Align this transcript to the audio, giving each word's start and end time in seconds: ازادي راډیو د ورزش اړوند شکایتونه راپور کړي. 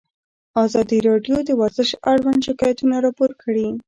ازادي 0.65 0.99
راډیو 1.07 1.37
د 1.45 1.49
ورزش 1.61 1.89
اړوند 2.11 2.39
شکایتونه 2.47 2.95
راپور 3.05 3.31
کړي. 3.41 3.67